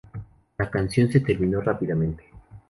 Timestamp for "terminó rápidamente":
1.19-2.23